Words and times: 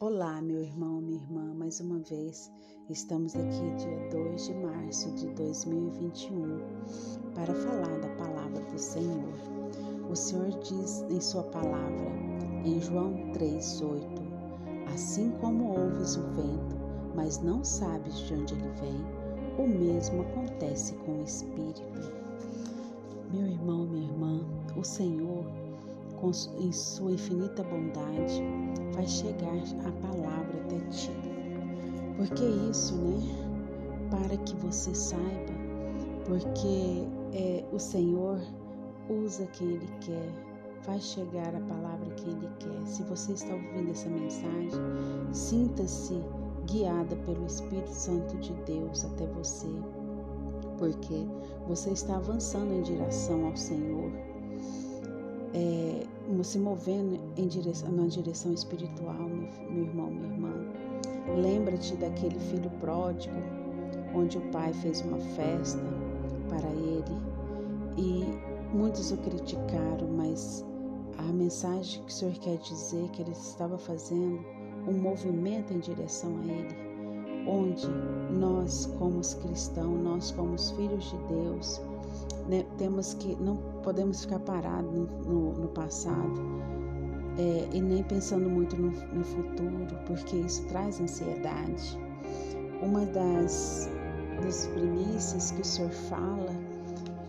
Olá, 0.00 0.40
meu 0.40 0.60
irmão, 0.60 1.00
minha 1.00 1.20
irmã, 1.20 1.52
mais 1.54 1.80
uma 1.80 1.98
vez 1.98 2.52
estamos 2.88 3.34
aqui 3.34 3.74
dia 3.78 4.08
2 4.12 4.46
de 4.46 4.54
março 4.54 5.10
de 5.10 5.26
2021 5.30 6.60
para 7.34 7.52
falar 7.52 7.98
da 7.98 8.08
palavra 8.10 8.60
do 8.60 8.78
Senhor. 8.78 9.34
O 10.08 10.14
Senhor 10.14 10.50
diz 10.60 11.02
em 11.10 11.20
Sua 11.20 11.42
palavra, 11.42 12.12
em 12.64 12.80
João 12.80 13.12
3,8: 13.32 14.94
Assim 14.94 15.32
como 15.40 15.76
ouves 15.76 16.14
o 16.14 16.22
vento, 16.30 16.76
mas 17.16 17.40
não 17.40 17.64
sabes 17.64 18.18
de 18.20 18.34
onde 18.34 18.54
ele 18.54 18.70
vem, 18.80 19.04
o 19.58 19.66
mesmo 19.66 20.22
acontece 20.22 20.94
com 20.98 21.18
o 21.18 21.24
Espírito. 21.24 21.82
Meu 23.32 23.48
irmão, 23.48 23.84
minha 23.84 24.08
irmã, 24.08 24.46
o 24.76 24.84
Senhor 24.84 25.37
em 26.58 26.72
sua 26.72 27.12
infinita 27.12 27.62
bondade, 27.62 28.42
vai 28.92 29.06
chegar 29.06 29.56
a 29.86 29.92
palavra 30.06 30.60
até 30.64 30.78
ti. 30.90 31.12
Porque 32.16 32.44
isso, 32.70 32.94
né? 32.96 33.20
Para 34.10 34.36
que 34.38 34.56
você 34.56 34.94
saiba, 34.94 35.52
porque 36.26 37.06
é, 37.32 37.64
o 37.72 37.78
Senhor 37.78 38.40
usa 39.08 39.46
quem 39.46 39.74
Ele 39.74 39.88
quer, 40.00 40.32
vai 40.84 40.98
chegar 41.00 41.54
a 41.54 41.60
palavra 41.60 42.10
que 42.14 42.28
Ele 42.28 42.48
quer. 42.58 42.86
Se 42.86 43.02
você 43.04 43.32
está 43.32 43.54
ouvindo 43.54 43.90
essa 43.90 44.08
mensagem, 44.08 44.80
sinta-se 45.32 46.20
guiada 46.66 47.14
pelo 47.16 47.46
Espírito 47.46 47.92
Santo 47.92 48.36
de 48.38 48.52
Deus 48.64 49.04
até 49.04 49.26
você, 49.26 49.68
porque 50.78 51.26
você 51.66 51.90
está 51.90 52.16
avançando 52.16 52.72
em 52.72 52.82
direção 52.82 53.46
ao 53.46 53.56
Senhor 53.56 54.10
é, 55.58 56.06
se 56.44 56.58
movendo 56.58 57.18
em 57.36 57.48
direção, 57.48 57.90
na 57.90 58.06
direção 58.06 58.52
espiritual, 58.52 59.14
meu, 59.14 59.48
meu 59.70 59.84
irmão, 59.84 60.10
minha 60.10 60.32
irmã. 60.32 60.52
Lembra-te 61.36 61.96
daquele 61.96 62.38
filho 62.38 62.70
pródigo, 62.80 63.36
onde 64.14 64.38
o 64.38 64.40
pai 64.52 64.72
fez 64.72 65.00
uma 65.02 65.18
festa 65.18 65.82
para 66.48 66.68
ele 66.68 67.28
e 67.96 68.24
muitos 68.74 69.10
o 69.10 69.16
criticaram, 69.18 70.06
mas 70.16 70.64
a 71.18 71.32
mensagem 71.32 72.02
que 72.04 72.10
o 72.10 72.14
Senhor 72.14 72.34
quer 72.34 72.56
dizer 72.58 73.08
que 73.10 73.22
ele 73.22 73.32
estava 73.32 73.76
fazendo 73.76 74.38
um 74.86 74.92
movimento 74.92 75.72
em 75.74 75.80
direção 75.80 76.38
a 76.38 76.44
ele, 76.44 76.76
onde 77.46 77.88
nós, 78.30 78.86
como 78.98 79.20
cristãos, 79.42 80.00
nós, 80.02 80.30
como 80.30 80.56
filhos 80.58 81.10
de 81.10 81.16
Deus, 81.26 81.80
né, 82.48 82.64
temos 82.78 83.14
que 83.14 83.36
não 83.36 83.56
podemos 83.82 84.22
ficar 84.22 84.40
parados 84.40 84.92
no, 85.26 85.52
no, 85.52 85.68
passado 85.68 86.40
é, 87.38 87.68
e 87.72 87.80
nem 87.80 88.02
pensando 88.02 88.48
muito 88.48 88.76
no, 88.76 88.90
no, 88.90 89.24
futuro, 89.24 89.86
porque 90.06 90.36
isso 90.36 90.64
traz 90.66 91.00
ansiedade. 91.00 91.98
Uma 92.82 93.04
das, 93.06 93.88
das 94.42 94.66
primícias 94.66 95.50
que 95.50 95.60
o 95.60 95.64
Senhor 95.64 95.90
fala 95.90 96.50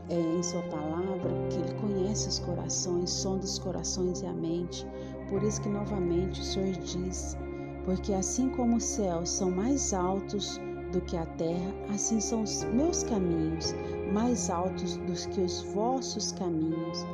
é, 0.10 0.20
em 0.20 0.42
Sua 0.42 0.62
palavra, 0.64 1.30
que 1.50 1.58
Ele 1.58 1.74
conhece 1.82 2.28
os 2.30 2.40
corações, 2.40 3.10
som 3.10 3.38
dos 3.38 3.60
corações 3.60 4.22
e 4.22 4.26
a 4.26 4.34
mente. 4.34 4.88
Por 5.30 5.44
isso 5.44 5.62
que 5.62 5.70
novamente 5.70 6.42
o 6.42 6.44
Senhor 6.44 6.74
diz, 6.78 7.38
porque 7.86 8.14
assim 8.14 8.50
como 8.50 8.78
os 8.78 8.84
céus 8.84 9.30
são 9.30 9.52
mais 9.52 9.94
altos 9.94 10.60
do 10.92 11.02
que 11.02 11.16
a 11.18 11.26
terra, 11.26 11.73
assim 11.94 12.20
são 12.20 12.44
os 12.44 12.64
meus 12.66 13.04
caminhos 13.04 13.73
mais 14.12 14.50
altos 14.50 14.98
do 14.98 15.14
que 15.32 15.42
os 15.42 15.62
vossos 15.73 16.32
caminhos, 16.32 17.06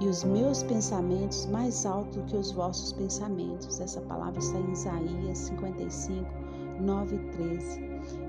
e 0.00 0.08
os 0.08 0.24
meus 0.24 0.62
pensamentos 0.62 1.46
mais 1.46 1.86
altos 1.86 2.16
do 2.16 2.22
que 2.24 2.36
os 2.36 2.50
vossos 2.50 2.92
pensamentos. 2.92 3.80
Essa 3.80 4.00
palavra 4.02 4.38
está 4.38 4.58
em 4.58 4.72
Isaías 4.72 5.38
55, 5.38 6.24
9 6.80 7.16
e 7.16 7.18
13. 7.36 7.80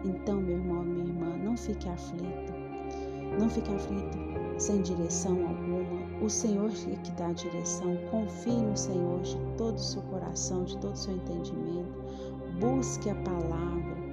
Então, 0.05 0.41
meu 0.41 0.57
irmão, 0.57 0.83
minha 0.83 1.05
irmã, 1.05 1.37
não 1.43 1.57
fique 1.57 1.89
aflito, 1.89 2.53
não 3.39 3.49
fique 3.49 3.73
aflito 3.73 4.17
sem 4.57 4.81
direção 4.81 5.33
alguma. 5.47 6.05
O 6.21 6.29
Senhor 6.29 6.69
é 6.69 6.95
que 6.97 7.11
dá 7.11 7.27
a 7.27 7.33
direção. 7.33 7.97
Confie 8.09 8.51
no 8.51 8.77
Senhor 8.77 9.21
de 9.21 9.37
todo 9.57 9.75
o 9.75 9.79
seu 9.79 10.01
coração, 10.03 10.63
de 10.63 10.77
todo 10.77 10.93
o 10.93 10.97
seu 10.97 11.13
entendimento. 11.13 11.91
Busque 12.59 13.09
a 13.09 13.15
palavra 13.15 14.04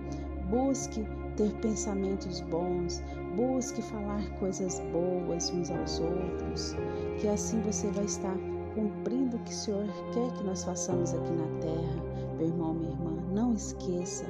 Busque 0.53 1.03
ter 1.35 1.51
pensamentos 1.63 2.43
bons, 2.43 3.03
busque 3.35 3.81
falar 3.81 4.23
coisas 4.39 4.81
boas 4.93 5.49
uns 5.49 5.71
aos 5.71 5.99
outros, 5.99 6.77
que 7.19 7.27
assim 7.27 7.63
você 7.63 7.87
vai 7.93 8.05
estar 8.05 8.37
cumprindo 8.75 9.39
o 9.39 9.41
que 9.41 9.51
o 9.51 9.57
Senhor 9.57 9.87
quer 10.13 10.31
que 10.35 10.45
nós 10.45 10.63
façamos 10.63 11.15
aqui 11.15 11.33
na 11.33 11.47
terra. 11.63 12.35
Meu 12.37 12.49
irmão, 12.49 12.75
minha 12.75 12.93
irmã, 12.93 13.17
não 13.33 13.55
esqueça, 13.55 14.27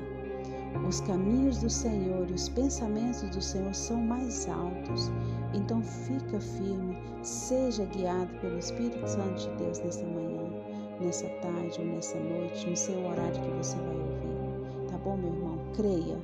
os 0.88 1.00
caminhos 1.00 1.58
do 1.58 1.68
Senhor 1.68 2.30
e 2.30 2.34
os 2.34 2.48
pensamentos 2.48 3.22
do 3.22 3.42
Senhor 3.42 3.74
são 3.74 4.00
mais 4.00 4.48
altos. 4.48 5.10
Então 5.54 5.82
fica 5.82 6.38
firme, 6.38 6.96
seja 7.24 7.84
guiado 7.86 8.32
pelo 8.38 8.58
Espírito 8.58 9.08
Santo 9.08 9.40
de 9.40 9.56
Deus 9.56 9.80
nessa 9.80 10.06
manhã, 10.06 10.52
nessa 11.00 11.28
tarde 11.40 11.80
ou 11.80 11.86
nessa 11.86 12.16
noite, 12.20 12.70
no 12.70 12.76
seu 12.76 13.04
horário 13.06 13.42
que 13.42 13.50
você 13.56 13.76
vai 13.76 13.96
ouvir. 13.96 14.41
Creia, 15.74 16.18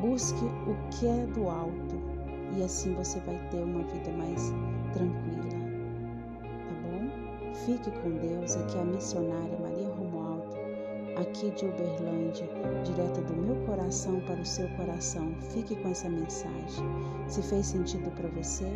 busque 0.00 0.44
o 0.44 0.76
que 0.90 1.06
é 1.06 1.26
do 1.26 1.48
alto 1.48 2.14
e 2.56 2.62
assim 2.62 2.94
você 2.94 3.18
vai 3.20 3.38
ter 3.50 3.58
uma 3.58 3.82
vida 3.84 4.10
mais 4.12 4.52
tranquila. 4.92 5.64
Tá 6.68 6.74
bom? 6.82 7.54
Fique 7.64 7.90
com 8.00 8.10
Deus. 8.10 8.56
Aqui 8.56 8.76
é 8.76 8.80
a 8.80 8.84
missionária 8.84 9.58
Maria 9.58 9.88
Romualdo, 9.88 10.54
aqui 11.16 11.50
de 11.50 11.66
Uberlândia, 11.66 12.48
direto 12.84 13.20
do 13.22 13.34
meu 13.34 13.56
coração 13.66 14.20
para 14.20 14.40
o 14.40 14.46
seu 14.46 14.68
coração. 14.76 15.34
Fique 15.52 15.74
com 15.76 15.88
essa 15.88 16.08
mensagem. 16.08 16.84
Se 17.28 17.42
fez 17.42 17.66
sentido 17.66 18.10
para 18.12 18.28
você, 18.28 18.66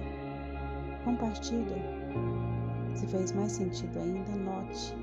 compartilha. 1.05 1.77
Se 2.95 3.07
fez 3.07 3.33
mais 3.33 3.53
sentido 3.53 3.99
ainda, 3.99 4.31
note. 4.37 4.95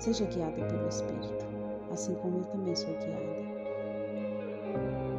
Seja 0.00 0.24
guiado 0.24 0.56
pelo 0.66 0.88
Espírito, 0.88 1.46
assim 1.92 2.14
como 2.14 2.38
eu 2.38 2.44
também 2.46 2.74
sou 2.74 2.92
guiada. 2.96 3.59